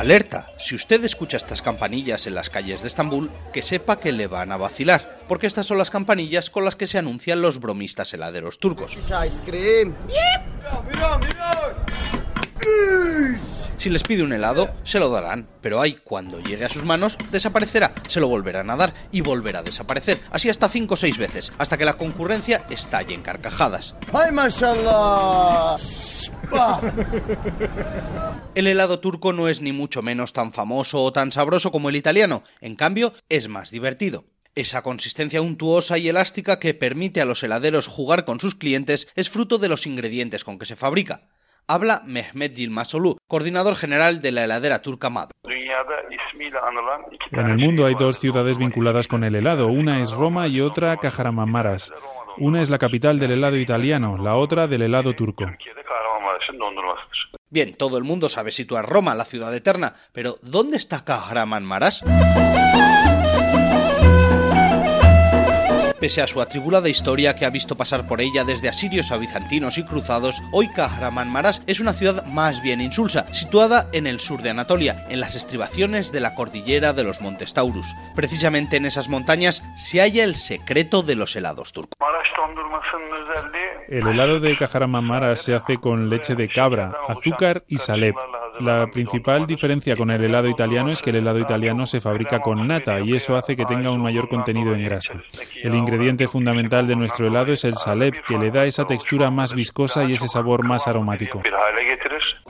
Alerta, 0.00 0.46
si 0.56 0.74
usted 0.74 1.04
escucha 1.04 1.36
estas 1.36 1.60
campanillas 1.60 2.26
en 2.26 2.34
las 2.34 2.48
calles 2.48 2.80
de 2.80 2.88
Estambul, 2.88 3.30
que 3.52 3.60
sepa 3.60 4.00
que 4.00 4.12
le 4.12 4.28
van 4.28 4.50
a 4.50 4.56
vacilar, 4.56 5.18
porque 5.28 5.46
estas 5.46 5.66
son 5.66 5.76
las 5.76 5.90
campanillas 5.90 6.48
con 6.48 6.64
las 6.64 6.74
que 6.74 6.86
se 6.86 6.96
anuncian 6.96 7.42
los 7.42 7.60
bromistas 7.60 8.14
heladeros 8.14 8.58
turcos. 8.58 8.96
Si 13.80 13.88
les 13.88 14.02
pide 14.02 14.22
un 14.22 14.34
helado, 14.34 14.68
se 14.84 14.98
lo 14.98 15.08
darán, 15.08 15.48
pero 15.62 15.80
ahí, 15.80 15.96
cuando 16.04 16.38
llegue 16.38 16.66
a 16.66 16.68
sus 16.68 16.84
manos, 16.84 17.16
desaparecerá, 17.32 17.94
se 18.08 18.20
lo 18.20 18.28
volverán 18.28 18.68
a 18.68 18.76
dar 18.76 18.92
y 19.10 19.22
volverá 19.22 19.60
a 19.60 19.62
desaparecer, 19.62 20.20
así 20.30 20.50
hasta 20.50 20.68
5 20.68 20.92
o 20.92 20.96
6 20.98 21.16
veces, 21.16 21.50
hasta 21.56 21.78
que 21.78 21.86
la 21.86 21.94
concurrencia 21.94 22.66
estalle 22.68 23.14
en 23.14 23.22
carcajadas. 23.22 23.94
¡Ay, 24.12 24.32
mashallah! 24.32 25.76
El 28.54 28.66
helado 28.66 29.00
turco 29.00 29.32
no 29.32 29.48
es 29.48 29.62
ni 29.62 29.72
mucho 29.72 30.02
menos 30.02 30.34
tan 30.34 30.52
famoso 30.52 31.02
o 31.02 31.10
tan 31.10 31.32
sabroso 31.32 31.72
como 31.72 31.88
el 31.88 31.96
italiano, 31.96 32.44
en 32.60 32.76
cambio, 32.76 33.14
es 33.30 33.48
más 33.48 33.70
divertido. 33.70 34.26
Esa 34.54 34.82
consistencia 34.82 35.40
untuosa 35.40 35.96
y 35.96 36.06
elástica 36.10 36.58
que 36.58 36.74
permite 36.74 37.22
a 37.22 37.24
los 37.24 37.42
heladeros 37.42 37.86
jugar 37.86 38.26
con 38.26 38.40
sus 38.40 38.54
clientes 38.54 39.08
es 39.14 39.30
fruto 39.30 39.56
de 39.56 39.70
los 39.70 39.86
ingredientes 39.86 40.44
con 40.44 40.58
que 40.58 40.66
se 40.66 40.76
fabrica 40.76 41.30
habla 41.70 42.02
Mehmet 42.04 42.56
Yilmazolu, 42.56 43.16
coordinador 43.28 43.76
general 43.76 44.20
de 44.20 44.32
la 44.32 44.44
heladera 44.44 44.82
turca 44.82 45.08
Mad. 45.08 45.30
En 47.32 47.46
el 47.46 47.58
mundo 47.58 47.86
hay 47.86 47.94
dos 47.94 48.18
ciudades 48.18 48.58
vinculadas 48.58 49.06
con 49.06 49.22
el 49.22 49.36
helado, 49.36 49.68
una 49.68 50.00
es 50.00 50.10
Roma 50.10 50.48
y 50.48 50.60
otra 50.60 50.96
Kahramanmaras. 50.96 51.92
Una 52.38 52.62
es 52.62 52.70
la 52.70 52.78
capital 52.78 53.18
del 53.18 53.32
helado 53.32 53.56
italiano, 53.56 54.18
la 54.18 54.34
otra 54.34 54.66
del 54.66 54.82
helado 54.82 55.14
turco. 55.14 55.44
Bien, 57.50 57.74
todo 57.74 57.98
el 57.98 58.04
mundo 58.04 58.28
sabe 58.28 58.50
situar 58.50 58.88
Roma, 58.88 59.14
la 59.14 59.24
ciudad 59.24 59.54
eterna, 59.54 59.94
pero 60.12 60.36
¿dónde 60.42 60.76
está 60.76 61.04
Kahramanmaras? 61.04 62.02
Pese 66.00 66.22
a 66.22 66.26
su 66.26 66.40
atribulada 66.40 66.88
historia 66.88 67.34
que 67.34 67.44
ha 67.44 67.50
visto 67.50 67.76
pasar 67.76 68.08
por 68.08 68.22
ella 68.22 68.42
desde 68.42 68.70
asirios 68.70 69.12
a 69.12 69.18
bizantinos 69.18 69.76
y 69.76 69.84
cruzados, 69.84 70.42
hoy 70.50 70.68
Kahramanmaras 70.68 71.62
es 71.66 71.78
una 71.78 71.92
ciudad 71.92 72.24
más 72.24 72.62
bien 72.62 72.80
insulsa, 72.80 73.26
situada 73.34 73.86
en 73.92 74.06
el 74.06 74.18
sur 74.18 74.40
de 74.40 74.48
Anatolia, 74.48 75.04
en 75.10 75.20
las 75.20 75.34
estribaciones 75.34 76.10
de 76.10 76.20
la 76.20 76.34
cordillera 76.34 76.94
de 76.94 77.04
los 77.04 77.20
Montes 77.20 77.52
Taurus. 77.52 77.94
Precisamente 78.14 78.78
en 78.78 78.86
esas 78.86 79.10
montañas 79.10 79.62
se 79.76 80.00
halla 80.00 80.24
el 80.24 80.36
secreto 80.36 81.02
de 81.02 81.16
los 81.16 81.36
helados 81.36 81.74
turcos. 81.74 81.98
El 83.88 84.06
helado 84.06 84.40
de 84.40 84.56
Kahramanmaras 84.56 85.42
se 85.42 85.54
hace 85.54 85.76
con 85.76 86.08
leche 86.08 86.34
de 86.34 86.48
cabra, 86.48 86.94
azúcar 87.08 87.64
y 87.68 87.76
salep. 87.76 88.16
La 88.60 88.90
principal 88.90 89.46
diferencia 89.46 89.96
con 89.96 90.10
el 90.10 90.22
helado 90.22 90.48
italiano 90.48 90.92
es 90.92 91.00
que 91.00 91.10
el 91.10 91.16
helado 91.16 91.38
italiano 91.38 91.86
se 91.86 92.00
fabrica 92.00 92.40
con 92.40 92.66
nata 92.66 93.00
y 93.00 93.14
eso 93.14 93.36
hace 93.36 93.56
que 93.56 93.64
tenga 93.64 93.90
un 93.90 94.02
mayor 94.02 94.28
contenido 94.28 94.74
en 94.74 94.84
grasa. 94.84 95.14
El 95.62 95.74
ingrediente 95.74 96.28
fundamental 96.28 96.86
de 96.86 96.96
nuestro 96.96 97.26
helado 97.26 97.52
es 97.52 97.64
el 97.64 97.76
salep, 97.76 98.14
que 98.26 98.38
le 98.38 98.50
da 98.50 98.66
esa 98.66 98.86
textura 98.86 99.30
más 99.30 99.54
viscosa 99.54 100.04
y 100.04 100.12
ese 100.12 100.28
sabor 100.28 100.66
más 100.66 100.86
aromático. 100.86 101.42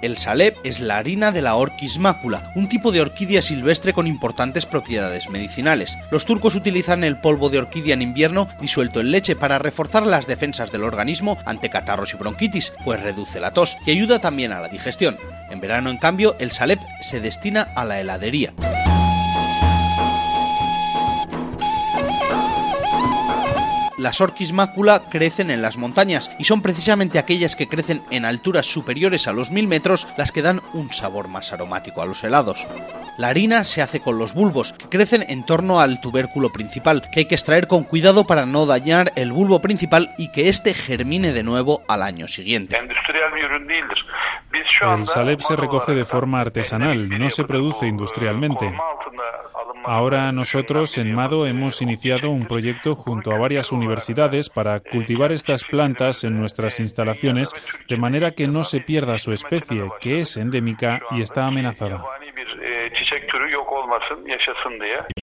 El 0.00 0.16
salep 0.16 0.56
es 0.62 0.80
la 0.80 0.98
harina 0.98 1.32
de 1.32 1.42
la 1.42 1.56
orquis 1.56 1.98
mácula, 1.98 2.52
un 2.54 2.68
tipo 2.68 2.92
de 2.92 3.00
orquídea 3.00 3.42
silvestre 3.42 3.92
con 3.92 4.06
importantes 4.06 4.64
propiedades 4.64 5.28
medicinales. 5.28 5.98
Los 6.12 6.24
turcos 6.24 6.54
utilizan 6.54 7.02
el 7.02 7.20
polvo 7.20 7.50
de 7.50 7.58
orquídea 7.58 7.94
en 7.94 8.02
invierno 8.02 8.46
disuelto 8.60 9.00
en 9.00 9.10
leche 9.10 9.34
para 9.34 9.58
reforzar 9.58 10.06
las 10.06 10.26
defensas 10.26 10.70
del 10.70 10.84
organismo 10.84 11.36
ante 11.44 11.68
catarros 11.68 12.14
y 12.14 12.16
bronquitis, 12.16 12.72
pues 12.84 13.02
reduce 13.02 13.40
la 13.40 13.52
tos 13.52 13.76
y 13.84 13.90
ayuda 13.90 14.20
también 14.20 14.52
a 14.52 14.60
la 14.60 14.68
digestión. 14.68 15.18
En 15.50 15.60
verano, 15.60 15.90
cambio, 15.98 16.36
el 16.38 16.52
salep 16.52 16.80
se 17.02 17.20
destina 17.20 17.68
a 17.74 17.84
la 17.84 18.00
heladería. 18.00 18.52
las 23.98 24.20
orquis 24.20 24.52
mácula 24.52 25.02
crecen 25.10 25.50
en 25.50 25.60
las 25.60 25.76
montañas 25.76 26.30
y 26.38 26.44
son 26.44 26.62
precisamente 26.62 27.18
aquellas 27.18 27.56
que 27.56 27.68
crecen 27.68 28.02
en 28.10 28.24
alturas 28.24 28.64
superiores 28.64 29.26
a 29.28 29.32
los 29.32 29.50
1000 29.50 29.66
metros 29.66 30.06
las 30.16 30.32
que 30.32 30.40
dan 30.40 30.62
un 30.72 30.92
sabor 30.92 31.28
más 31.28 31.52
aromático 31.52 32.00
a 32.00 32.06
los 32.06 32.22
helados. 32.24 32.66
La 33.18 33.28
harina 33.28 33.64
se 33.64 33.82
hace 33.82 34.00
con 34.00 34.16
los 34.16 34.32
bulbos, 34.32 34.72
que 34.72 34.88
crecen 34.88 35.24
en 35.28 35.44
torno 35.44 35.80
al 35.80 36.00
tubérculo 36.00 36.50
principal, 36.52 37.02
que 37.12 37.20
hay 37.20 37.26
que 37.26 37.34
extraer 37.34 37.66
con 37.66 37.82
cuidado 37.82 38.26
para 38.26 38.46
no 38.46 38.64
dañar 38.64 39.12
el 39.16 39.32
bulbo 39.32 39.60
principal 39.60 40.14
y 40.16 40.30
que 40.30 40.48
éste 40.48 40.72
germine 40.72 41.32
de 41.32 41.42
nuevo 41.42 41.82
al 41.88 42.02
año 42.02 42.28
siguiente. 42.28 42.78
El 44.52 45.06
salep 45.06 45.40
se 45.40 45.56
recoge 45.56 45.94
de 45.94 46.04
forma 46.04 46.40
artesanal, 46.40 47.08
no 47.08 47.30
se 47.30 47.44
produce 47.44 47.86
industrialmente. 47.86 48.74
Ahora 49.84 50.30
nosotros 50.32 50.98
en 50.98 51.14
Mado 51.14 51.46
hemos 51.46 51.80
iniciado 51.80 52.30
un 52.30 52.46
proyecto 52.46 52.94
junto 52.94 53.32
a 53.32 53.38
varias 53.38 53.72
universidades 53.72 54.50
para 54.50 54.80
cultivar 54.80 55.32
estas 55.32 55.64
plantas 55.64 56.24
en 56.24 56.38
nuestras 56.38 56.78
instalaciones 56.80 57.52
de 57.88 57.96
manera 57.96 58.32
que 58.32 58.48
no 58.48 58.64
se 58.64 58.80
pierda 58.80 59.18
su 59.18 59.32
especie, 59.32 59.88
que 60.00 60.20
es 60.20 60.36
endémica 60.36 61.00
y 61.10 61.22
está 61.22 61.46
amenazada. 61.46 62.04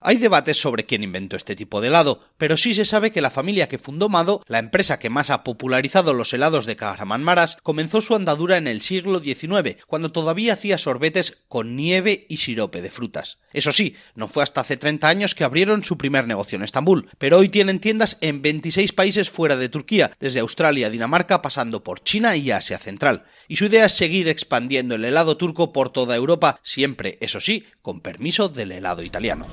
Hay 0.01 0.17
debates 0.17 0.57
sobre 0.57 0.85
quién 0.85 1.03
inventó 1.03 1.35
este 1.35 1.55
tipo 1.55 1.81
de 1.81 1.87
helado, 1.87 2.21
pero 2.37 2.57
sí 2.57 2.73
se 2.73 2.85
sabe 2.85 3.11
que 3.11 3.21
la 3.21 3.29
familia 3.29 3.67
que 3.67 3.77
fundó 3.77 4.09
Mado, 4.09 4.41
la 4.47 4.59
empresa 4.59 4.99
que 4.99 5.09
más 5.09 5.29
ha 5.29 5.43
popularizado 5.43 6.13
los 6.13 6.33
helados 6.33 6.65
de 6.65 6.75
Kahramanmaras, 6.75 7.57
comenzó 7.63 8.01
su 8.01 8.15
andadura 8.15 8.57
en 8.57 8.67
el 8.67 8.81
siglo 8.81 9.19
XIX, 9.19 9.77
cuando 9.87 10.11
todavía 10.11 10.53
hacía 10.53 10.77
sorbetes 10.77 11.43
con 11.47 11.75
nieve 11.75 12.25
y 12.29 12.37
sirope 12.37 12.81
de 12.81 12.91
frutas. 12.91 13.39
Eso 13.53 13.71
sí, 13.71 13.95
no 14.15 14.27
fue 14.27 14.43
hasta 14.43 14.61
hace 14.61 14.77
30 14.77 15.07
años 15.07 15.35
que 15.35 15.43
abrieron 15.43 15.83
su 15.83 15.97
primer 15.97 16.27
negocio 16.27 16.57
en 16.57 16.63
Estambul, 16.63 17.07
pero 17.17 17.37
hoy 17.37 17.49
tienen 17.49 17.79
tiendas 17.79 18.17
en 18.21 18.41
26 18.41 18.91
países 18.93 19.29
fuera 19.29 19.55
de 19.55 19.69
Turquía, 19.69 20.11
desde 20.19 20.39
Australia 20.39 20.87
a 20.87 20.89
Dinamarca 20.89 21.41
pasando 21.41 21.83
por 21.83 22.03
China 22.03 22.35
y 22.35 22.51
Asia 22.51 22.77
Central. 22.77 23.25
Y 23.47 23.57
su 23.57 23.65
idea 23.65 23.85
es 23.85 23.93
seguir 23.93 24.27
expandiendo 24.27 24.95
el 24.95 25.05
helado 25.05 25.37
turco 25.37 25.71
por 25.71 25.89
toda 25.89 26.15
Europa, 26.15 26.59
siempre, 26.63 27.17
eso 27.21 27.39
sí, 27.39 27.65
con 27.81 28.01
permiso 28.01 28.49
del 28.55 28.71
helado 28.71 29.01
italiano. 29.03 29.45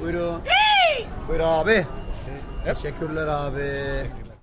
Buyurun. 0.00 0.40
Buyur 1.28 1.40
abi. 1.40 1.86
Teşekkürler 2.64 3.26
abi. 3.26 4.10